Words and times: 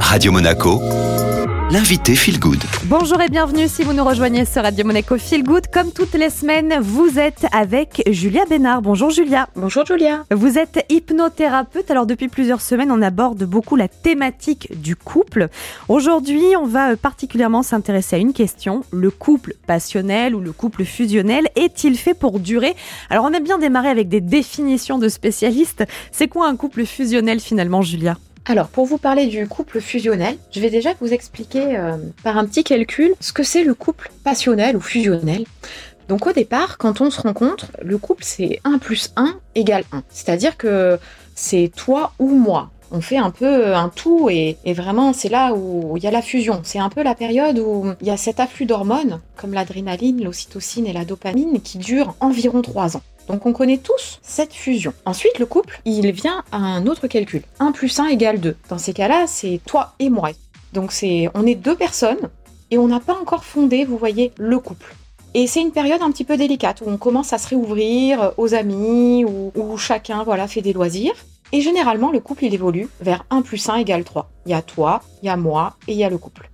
Radio 0.00 0.32
Monaco, 0.32 0.80
l'invité 1.70 2.14
Feel 2.14 2.38
Good. 2.38 2.62
Bonjour 2.84 3.20
et 3.20 3.28
bienvenue 3.28 3.68
si 3.68 3.82
vous 3.82 3.92
nous 3.92 4.04
rejoignez 4.04 4.44
sur 4.44 4.62
Radio 4.62 4.86
Monaco 4.86 5.18
Feel 5.18 5.42
Good. 5.42 5.66
Comme 5.72 5.92
toutes 5.92 6.14
les 6.14 6.30
semaines, 6.30 6.78
vous 6.80 7.18
êtes 7.18 7.46
avec 7.52 8.02
Julia 8.06 8.44
Bénard. 8.48 8.82
Bonjour 8.82 9.10
Julia. 9.10 9.48
Bonjour 9.56 9.84
Julia. 9.84 10.24
Vous 10.30 10.58
êtes 10.58 10.86
hypnothérapeute. 10.88 11.90
Alors 11.90 12.06
depuis 12.06 12.28
plusieurs 12.28 12.60
semaines, 12.60 12.90
on 12.90 13.02
aborde 13.02 13.44
beaucoup 13.44 13.76
la 13.76 13.88
thématique 13.88 14.80
du 14.80 14.96
couple. 14.96 15.48
Aujourd'hui, 15.88 16.42
on 16.58 16.66
va 16.66 16.96
particulièrement 16.96 17.62
s'intéresser 17.62 18.16
à 18.16 18.18
une 18.18 18.32
question. 18.32 18.84
Le 18.92 19.10
couple 19.10 19.54
passionnel 19.66 20.34
ou 20.34 20.40
le 20.40 20.52
couple 20.52 20.84
fusionnel 20.84 21.48
est-il 21.56 21.98
fait 21.98 22.14
pour 22.14 22.40
durer? 22.40 22.74
Alors 23.10 23.24
on 23.24 23.32
aime 23.32 23.44
bien 23.44 23.58
démarrer 23.58 23.88
avec 23.88 24.08
des 24.08 24.20
définitions 24.20 24.98
de 24.98 25.08
spécialistes. 25.08 25.84
C'est 26.12 26.28
quoi 26.28 26.48
un 26.48 26.56
couple 26.56 26.86
fusionnel 26.86 27.40
finalement 27.40 27.82
Julia? 27.82 28.16
Alors, 28.48 28.68
pour 28.68 28.86
vous 28.86 28.96
parler 28.96 29.26
du 29.26 29.48
couple 29.48 29.80
fusionnel, 29.80 30.36
je 30.52 30.60
vais 30.60 30.70
déjà 30.70 30.90
vous 31.00 31.12
expliquer 31.12 31.76
euh, 31.76 31.96
par 32.22 32.38
un 32.38 32.46
petit 32.46 32.62
calcul 32.62 33.12
ce 33.18 33.32
que 33.32 33.42
c'est 33.42 33.64
le 33.64 33.74
couple 33.74 34.12
passionnel 34.22 34.76
ou 34.76 34.80
fusionnel. 34.80 35.44
Donc 36.08 36.28
au 36.28 36.32
départ, 36.32 36.78
quand 36.78 37.00
on 37.00 37.10
se 37.10 37.20
rencontre, 37.20 37.72
le 37.82 37.98
couple 37.98 38.22
c'est 38.22 38.60
1 38.62 38.78
plus 38.78 39.12
1 39.16 39.34
égale 39.56 39.82
1. 39.90 40.04
C'est-à-dire 40.10 40.56
que 40.56 40.96
c'est 41.34 41.72
toi 41.74 42.12
ou 42.20 42.28
moi. 42.28 42.70
On 42.92 43.00
fait 43.00 43.16
un 43.16 43.32
peu 43.32 43.74
un 43.74 43.88
tout 43.88 44.30
et, 44.30 44.58
et 44.64 44.74
vraiment 44.74 45.12
c'est 45.12 45.28
là 45.28 45.52
où 45.52 45.96
il 45.96 46.04
y 46.04 46.06
a 46.06 46.12
la 46.12 46.22
fusion. 46.22 46.60
C'est 46.62 46.78
un 46.78 46.88
peu 46.88 47.02
la 47.02 47.16
période 47.16 47.58
où 47.58 47.94
il 48.00 48.06
y 48.06 48.10
a 48.10 48.16
cet 48.16 48.38
afflux 48.38 48.64
d'hormones 48.64 49.18
comme 49.36 49.54
l'adrénaline, 49.54 50.22
l'ocytocine 50.22 50.86
et 50.86 50.92
la 50.92 51.04
dopamine 51.04 51.60
qui 51.60 51.78
dure 51.78 52.14
environ 52.20 52.62
3 52.62 52.96
ans. 52.96 53.02
Donc 53.28 53.46
on 53.46 53.52
connaît 53.52 53.78
tous 53.78 54.18
cette 54.22 54.52
fusion. 54.52 54.92
Ensuite, 55.04 55.38
le 55.38 55.46
couple, 55.46 55.80
il 55.84 56.10
vient 56.12 56.44
à 56.52 56.58
un 56.58 56.86
autre 56.86 57.06
calcul. 57.06 57.42
1 57.60 57.72
plus 57.72 57.98
1 57.98 58.06
égale 58.06 58.40
2. 58.40 58.56
Dans 58.68 58.78
ces 58.78 58.92
cas-là, 58.92 59.26
c'est 59.26 59.60
toi 59.66 59.94
et 59.98 60.10
moi. 60.10 60.30
Donc 60.72 60.92
c'est, 60.92 61.28
on 61.34 61.46
est 61.46 61.54
deux 61.54 61.76
personnes 61.76 62.30
et 62.70 62.78
on 62.78 62.88
n'a 62.88 63.00
pas 63.00 63.14
encore 63.14 63.44
fondé, 63.44 63.84
vous 63.84 63.98
voyez, 63.98 64.32
le 64.36 64.58
couple. 64.58 64.94
Et 65.34 65.46
c'est 65.46 65.60
une 65.60 65.72
période 65.72 66.02
un 66.02 66.10
petit 66.10 66.24
peu 66.24 66.36
délicate 66.36 66.80
où 66.80 66.88
on 66.88 66.96
commence 66.96 67.32
à 67.32 67.38
se 67.38 67.48
réouvrir 67.48 68.32
aux 68.36 68.54
amis, 68.54 69.24
où, 69.24 69.52
où 69.54 69.76
chacun 69.76 70.22
voilà, 70.24 70.48
fait 70.48 70.62
des 70.62 70.72
loisirs. 70.72 71.14
Et 71.52 71.60
généralement, 71.60 72.10
le 72.10 72.20
couple, 72.20 72.44
il 72.44 72.54
évolue 72.54 72.88
vers 73.00 73.24
1 73.30 73.42
plus 73.42 73.68
1 73.68 73.76
égale 73.76 74.04
3. 74.04 74.30
Il 74.46 74.52
y 74.52 74.54
a 74.54 74.62
toi, 74.62 75.02
il 75.22 75.26
y 75.26 75.28
a 75.28 75.36
moi 75.36 75.76
et 75.86 75.92
il 75.92 75.98
y 75.98 76.04
a 76.04 76.10
le 76.10 76.18
couple. 76.18 76.50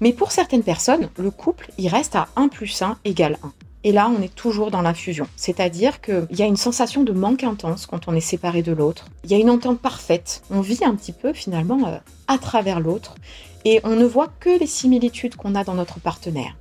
Mais 0.00 0.12
pour 0.12 0.32
certaines 0.32 0.62
personnes, 0.62 1.08
le 1.18 1.30
couple, 1.30 1.70
il 1.78 1.88
reste 1.88 2.16
à 2.16 2.28
1 2.36 2.48
plus 2.48 2.82
1 2.82 2.98
égale 3.04 3.38
1. 3.42 3.52
Et 3.84 3.92
là, 3.92 4.10
on 4.10 4.20
est 4.22 4.34
toujours 4.34 4.70
dans 4.70 4.82
la 4.82 4.94
fusion. 4.94 5.26
C'est-à-dire 5.36 6.00
qu'il 6.00 6.26
y 6.32 6.42
a 6.42 6.46
une 6.46 6.56
sensation 6.56 7.04
de 7.04 7.12
manque 7.12 7.44
intense 7.44 7.86
quand 7.86 8.08
on 8.08 8.14
est 8.14 8.20
séparé 8.20 8.62
de 8.62 8.72
l'autre. 8.72 9.06
Il 9.24 9.30
y 9.30 9.34
a 9.34 9.38
une 9.38 9.50
entente 9.50 9.78
parfaite. 9.78 10.42
On 10.50 10.60
vit 10.60 10.84
un 10.84 10.94
petit 10.94 11.12
peu 11.12 11.32
finalement 11.32 11.86
euh, 11.86 11.98
à 12.26 12.38
travers 12.38 12.80
l'autre. 12.80 13.14
Et 13.64 13.80
on 13.84 13.94
ne 13.96 14.04
voit 14.04 14.28
que 14.40 14.58
les 14.58 14.66
similitudes 14.66 15.36
qu'on 15.36 15.54
a 15.54 15.64
dans 15.64 15.74
notre 15.74 16.00
partenaire. 16.00 16.56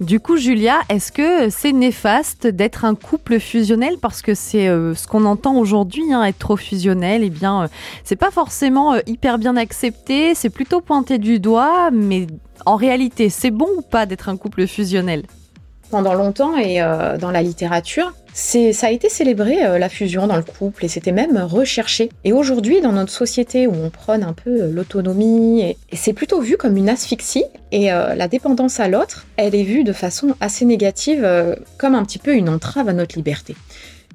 Du 0.00 0.18
coup, 0.18 0.38
Julia, 0.38 0.80
est-ce 0.88 1.12
que 1.12 1.50
c'est 1.50 1.72
néfaste 1.72 2.46
d'être 2.46 2.86
un 2.86 2.94
couple 2.94 3.38
fusionnel? 3.38 3.98
Parce 4.00 4.22
que 4.22 4.34
c'est 4.34 4.66
euh, 4.66 4.94
ce 4.94 5.06
qu'on 5.06 5.26
entend 5.26 5.56
aujourd'hui, 5.56 6.10
hein, 6.10 6.24
être 6.24 6.38
trop 6.38 6.56
fusionnel, 6.56 7.22
eh 7.22 7.28
bien, 7.28 7.64
euh, 7.64 7.68
c'est 8.02 8.16
pas 8.16 8.30
forcément 8.30 8.94
euh, 8.94 9.00
hyper 9.06 9.36
bien 9.36 9.58
accepté, 9.58 10.34
c'est 10.34 10.48
plutôt 10.48 10.80
pointé 10.80 11.18
du 11.18 11.38
doigt, 11.38 11.90
mais 11.90 12.28
en 12.64 12.76
réalité, 12.76 13.28
c'est 13.28 13.50
bon 13.50 13.68
ou 13.76 13.82
pas 13.82 14.06
d'être 14.06 14.30
un 14.30 14.38
couple 14.38 14.66
fusionnel? 14.66 15.24
Pendant 15.90 16.14
longtemps 16.14 16.56
et 16.56 16.80
euh, 16.80 17.18
dans 17.18 17.30
la 17.30 17.42
littérature, 17.42 18.12
ça 18.32 18.86
a 18.86 18.90
été 18.90 19.08
célébré 19.08 19.64
euh, 19.64 19.78
la 19.78 19.88
fusion 19.88 20.26
dans 20.26 20.36
le 20.36 20.42
couple 20.42 20.84
et 20.84 20.88
c'était 20.88 21.12
même 21.12 21.36
recherché. 21.36 22.10
Et 22.24 22.32
aujourd'hui, 22.32 22.80
dans 22.80 22.92
notre 22.92 23.12
société 23.12 23.66
où 23.66 23.74
on 23.74 23.90
prône 23.90 24.22
un 24.22 24.32
peu 24.32 24.62
euh, 24.62 24.70
l'autonomie, 24.72 25.62
et 25.62 25.76
c'est 25.92 26.12
plutôt 26.12 26.40
vu 26.40 26.56
comme 26.56 26.76
une 26.76 26.88
asphyxie 26.88 27.44
et 27.72 27.86
la 27.90 28.26
dépendance 28.26 28.80
à 28.80 28.88
l'autre, 28.88 29.26
elle 29.36 29.54
est 29.54 29.62
vue 29.62 29.84
de 29.84 29.92
façon 29.92 30.34
assez 30.40 30.64
négative 30.64 31.24
comme 31.78 31.94
un 31.94 32.04
petit 32.04 32.18
peu 32.18 32.34
une 32.34 32.48
entrave 32.48 32.88
à 32.88 32.92
notre 32.92 33.14
liberté. 33.14 33.54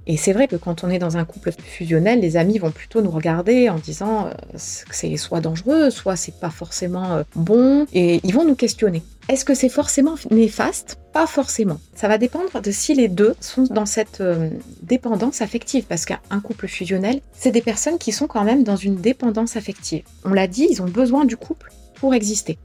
Et 0.07 0.17
c'est 0.17 0.33
vrai 0.33 0.47
que 0.47 0.55
quand 0.55 0.83
on 0.83 0.89
est 0.89 0.99
dans 0.99 1.17
un 1.17 1.25
couple 1.25 1.51
fusionnel, 1.51 2.19
les 2.19 2.37
amis 2.37 2.59
vont 2.59 2.71
plutôt 2.71 3.01
nous 3.01 3.09
regarder 3.09 3.69
en 3.69 3.79
disant 3.79 4.27
euh, 4.27 4.31
que 4.53 4.95
c'est 4.95 5.15
soit 5.17 5.41
dangereux, 5.41 5.89
soit 5.89 6.15
c'est 6.15 6.39
pas 6.39 6.51
forcément 6.51 7.13
euh, 7.13 7.23
bon, 7.35 7.87
et 7.93 8.19
ils 8.23 8.33
vont 8.33 8.45
nous 8.45 8.55
questionner. 8.55 9.01
Est-ce 9.27 9.43
que 9.43 9.55
c'est 9.55 9.69
forcément 9.69 10.15
néfaste? 10.29 10.99
Pas 11.11 11.25
forcément. 11.25 11.79
Ça 11.95 12.07
va 12.07 12.19
dépendre 12.19 12.61
de 12.61 12.71
si 12.71 12.93
les 12.93 13.07
deux 13.07 13.35
sont 13.39 13.63
dans 13.63 13.87
cette 13.87 14.21
euh, 14.21 14.49
dépendance 14.83 15.41
affective, 15.41 15.85
parce 15.89 16.05
qu'un 16.05 16.39
couple 16.43 16.67
fusionnel, 16.67 17.21
c'est 17.33 17.51
des 17.51 17.61
personnes 17.61 17.97
qui 17.97 18.11
sont 18.11 18.27
quand 18.27 18.43
même 18.43 18.63
dans 18.63 18.75
une 18.75 18.97
dépendance 18.97 19.55
affective. 19.55 20.03
On 20.23 20.33
l'a 20.33 20.47
dit, 20.47 20.67
ils 20.69 20.83
ont 20.83 20.87
besoin 20.87 21.25
du 21.25 21.37
couple 21.37 21.71
pour 21.95 22.13
exister. 22.13 22.59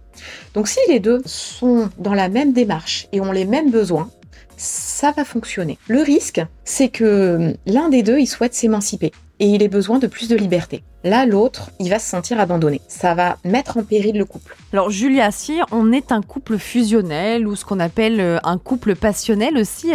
Donc 0.52 0.68
si 0.68 0.78
les 0.88 1.00
deux 1.00 1.22
sont 1.24 1.88
dans 1.98 2.14
la 2.14 2.28
même 2.28 2.52
démarche 2.52 3.08
et 3.12 3.20
ont 3.22 3.32
les 3.32 3.46
mêmes 3.46 3.70
besoins, 3.70 4.10
ça 4.60 5.12
va 5.12 5.24
fonctionner. 5.24 5.78
Le 5.88 6.02
risque, 6.02 6.42
c'est 6.64 6.88
que 6.88 7.54
l'un 7.66 7.88
des 7.88 8.02
deux, 8.02 8.18
il 8.18 8.26
souhaite 8.26 8.54
s'émanciper 8.54 9.12
et 9.38 9.46
il 9.46 9.62
ait 9.62 9.68
besoin 9.68 9.98
de 9.98 10.06
plus 10.06 10.28
de 10.28 10.36
liberté. 10.36 10.84
Là, 11.02 11.24
l'autre, 11.24 11.70
il 11.80 11.88
va 11.88 11.98
se 11.98 12.10
sentir 12.10 12.38
abandonné. 12.38 12.82
Ça 12.86 13.14
va 13.14 13.38
mettre 13.42 13.78
en 13.78 13.82
péril 13.82 14.18
le 14.18 14.26
couple. 14.26 14.54
Alors, 14.74 14.90
Julia, 14.90 15.30
si 15.30 15.60
on 15.72 15.92
est 15.92 16.12
un 16.12 16.20
couple 16.20 16.58
fusionnel 16.58 17.46
ou 17.46 17.56
ce 17.56 17.64
qu'on 17.64 17.80
appelle 17.80 18.20
euh, 18.20 18.38
un 18.44 18.58
couple 18.58 18.94
passionnel 18.94 19.56
aussi, 19.56 19.92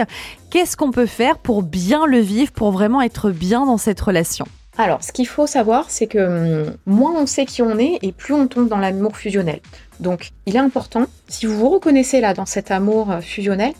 qu'est-ce 0.49 0.75
qu'on 0.75 0.89
peut 0.89 1.05
faire 1.05 1.37
pour 1.37 1.61
bien 1.61 2.07
le 2.07 2.17
vivre, 2.17 2.51
pour 2.51 2.71
vraiment 2.71 3.03
être 3.03 3.29
bien 3.29 3.67
dans 3.67 3.77
cette 3.77 4.01
relation? 4.01 4.47
Alors, 4.79 5.03
ce 5.03 5.11
qu'il 5.11 5.27
faut 5.27 5.45
savoir, 5.45 5.85
c'est 5.89 6.07
que 6.07 6.65
hum, 6.65 6.75
moins 6.87 7.13
on 7.13 7.27
sait 7.27 7.45
qui 7.45 7.61
on 7.61 7.77
est 7.77 7.99
et 8.01 8.11
plus 8.11 8.33
on 8.33 8.47
tombe 8.47 8.67
dans 8.67 8.79
l'amour 8.79 9.15
fusionnel. 9.15 9.59
Donc, 9.99 10.31
il 10.47 10.55
est 10.55 10.59
important, 10.59 11.05
si 11.27 11.45
vous 11.45 11.55
vous 11.55 11.69
reconnaissez 11.69 12.19
là 12.19 12.33
dans 12.33 12.47
cet 12.47 12.71
amour 12.71 13.11
euh, 13.11 13.21
fusionnel, 13.21 13.73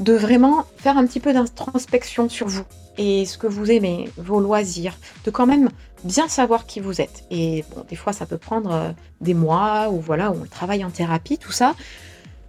de 0.00 0.12
vraiment 0.12 0.64
faire 0.76 0.98
un 0.98 1.06
petit 1.06 1.20
peu 1.20 1.32
d'introspection 1.32 2.28
sur 2.28 2.48
vous 2.48 2.64
et 2.98 3.26
ce 3.26 3.38
que 3.38 3.46
vous 3.46 3.70
aimez, 3.70 4.10
vos 4.16 4.40
loisirs, 4.40 4.96
de 5.24 5.30
quand 5.30 5.46
même 5.46 5.68
bien 6.04 6.28
savoir 6.28 6.66
qui 6.66 6.80
vous 6.80 7.00
êtes. 7.00 7.24
Et 7.30 7.64
bon, 7.74 7.84
des 7.88 7.96
fois, 7.96 8.12
ça 8.12 8.26
peut 8.26 8.38
prendre 8.38 8.72
euh, 8.72 8.90
des 9.20 9.34
mois 9.34 9.88
ou 9.90 10.00
voilà, 10.00 10.30
on 10.30 10.44
travaille 10.46 10.84
en 10.84 10.90
thérapie, 10.90 11.38
tout 11.38 11.52
ça. 11.52 11.74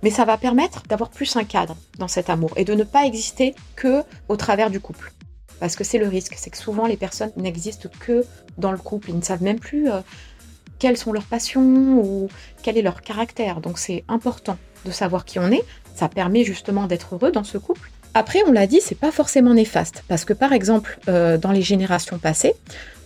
Mais 0.03 0.09
ça 0.11 0.25
va 0.25 0.38
permettre 0.38 0.83
d'avoir 0.88 1.09
plus 1.09 1.35
un 1.35 1.44
cadre 1.44 1.75
dans 1.97 2.07
cet 2.07 2.29
amour 2.29 2.51
et 2.57 2.66
de 2.66 2.73
ne 2.73 2.83
pas 2.83 3.06
exister 3.06 3.56
que 3.75 4.03
au 4.27 4.35
travers 4.35 4.69
du 4.69 4.79
couple. 4.79 5.12
Parce 5.59 5.75
que 5.75 5.83
c'est 5.83 5.97
le 5.97 6.07
risque, 6.07 6.35
c'est 6.38 6.50
que 6.50 6.57
souvent 6.57 6.85
les 6.85 6.97
personnes 6.97 7.31
n'existent 7.38 7.89
que 8.00 8.23
dans 8.57 8.72
le 8.72 8.77
couple. 8.77 9.09
Ils 9.09 9.17
ne 9.17 9.23
savent 9.23 9.41
même 9.41 9.59
plus 9.59 9.89
euh, 9.89 10.01
quelles 10.79 10.97
sont 10.97 11.13
leurs 11.13 11.23
passions 11.23 12.00
ou 12.00 12.29
quel 12.62 12.77
est 12.77 12.81
leur 12.81 13.01
caractère. 13.01 13.62
Donc 13.62 13.79
c'est 13.79 14.03
important 14.07 14.57
de 14.85 14.91
savoir 14.91 15.25
qui 15.25 15.39
on 15.39 15.50
est. 15.50 15.63
Ça 15.95 16.09
permet 16.09 16.44
justement 16.44 16.88
d'être 16.88 17.16
heureux 17.16 17.31
dans 17.31 17.44
ce 17.44 17.57
couple. 17.57 17.91
Après, 18.13 18.39
on 18.47 18.51
l'a 18.51 18.67
dit, 18.67 18.79
c'est 18.81 18.95
pas 18.95 19.11
forcément 19.11 19.53
néfaste 19.53 20.03
parce 20.07 20.23
que 20.23 20.33
par 20.33 20.53
exemple, 20.53 21.00
euh, 21.09 21.38
dans 21.38 21.51
les 21.51 21.61
générations 21.61 22.17
passées, 22.17 22.53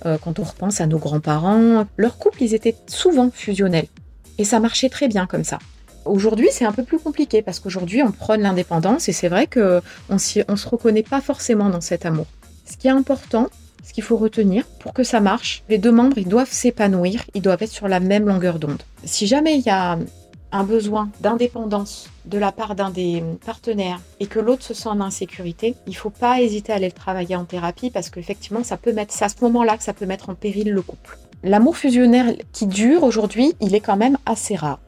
euh, 0.06 0.18
quand 0.22 0.38
on 0.40 0.44
repense 0.44 0.82
à 0.82 0.88
nos 0.88 1.00
grands-parents, 1.00 1.86
leurs 1.98 2.18
couples, 2.18 2.44
ils 2.44 2.54
étaient 2.54 2.76
souvent 2.88 3.32
fusionnels 3.32 3.88
et 4.38 4.44
ça 4.44 4.60
marchait 4.60 4.90
très 4.90 5.08
bien 5.08 5.26
comme 5.26 5.44
ça. 5.44 5.60
Aujourd'hui, 6.06 6.50
c'est 6.52 6.66
un 6.66 6.72
peu 6.72 6.84
plus 6.84 7.00
compliqué 7.00 7.42
parce 7.42 7.60
qu'aujourd'hui, 7.60 8.04
on 8.04 8.12
prône 8.12 8.42
l'indépendance 8.42 9.10
et 9.10 9.12
c'est 9.12 9.30
vrai 9.30 9.48
que 9.48 9.82
on, 10.10 10.18
on 10.48 10.56
se 10.56 10.70
reconnaît 10.70 11.04
pas 11.04 11.22
forcément 11.22 11.70
dans 11.70 11.82
cet 11.82 12.06
amour. 12.06 12.28
Ce 12.66 12.78
qui 12.78 12.88
est 12.88 12.92
important, 12.92 13.48
ce 13.84 13.94
qu'il 13.94 14.04
faut 14.04 14.18
retenir 14.18 14.66
pour 14.80 14.94
que 14.94 15.04
ça 15.04 15.20
marche, 15.20 15.64
les 15.70 15.80
deux 15.80 15.92
membres, 15.92 16.20
ils 16.20 16.28
doivent 16.28 16.52
s'épanouir, 16.52 17.24
ils 17.34 17.42
doivent 17.42 17.64
être 17.64 17.72
sur 17.72 17.88
la 17.88 18.00
même 18.00 18.28
longueur 18.28 18.60
d'onde. 18.60 18.84
Si 19.04 19.26
jamais 19.26 19.56
il 19.56 19.62
y 19.62 19.72
a 19.72 19.98
un 20.52 20.64
besoin 20.64 21.10
d'indépendance 21.22 22.10
de 22.26 22.38
la 22.38 22.52
part 22.52 22.76
d'un 22.76 22.90
des 22.90 23.24
partenaires 23.46 24.00
et 24.20 24.28
que 24.28 24.40
l'autre 24.40 24.64
se 24.64 24.74
sent 24.74 24.90
en 24.90 25.02
insécurité, 25.02 25.76
il 25.88 25.92
ne 25.92 25.98
faut 25.98 26.10
pas 26.10 26.42
hésiter 26.42 26.72
à 26.72 26.76
aller 26.76 26.88
le 26.88 26.94
travailler 26.94 27.36
en 27.36 27.46
thérapie 27.46 27.90
parce 27.90 28.10
qu'effectivement, 28.10 28.64
ça 28.64 28.78
peut 28.78 28.94
mettre, 28.94 29.14
c'est 29.14 29.26
à 29.26 29.30
ce 29.30 29.42
moment-là 29.42 29.78
que 29.78 29.84
ça 29.84 29.94
peut 29.94 30.06
mettre 30.06 30.30
en 30.30 30.36
péril 30.36 30.72
le 30.72 30.82
couple. 30.82 31.18
L'amour 31.44 31.78
fusionnaire 31.78 32.34
qui 32.52 32.68
dure 32.68 33.04
aujourd'hui, 33.04 33.54
il 33.62 33.74
est 33.74 33.80
quand 33.80 33.96
même 33.96 34.18
assez 34.26 34.56
rare. 34.56 34.78